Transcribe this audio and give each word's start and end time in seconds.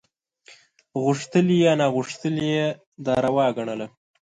غوښتلي 1.03 1.57
یا 1.65 1.73
ناغوښتلي 1.79 2.45
یې 2.55 2.67
دا 3.05 3.15
روا 3.25 3.47
ګڼله. 3.57 3.87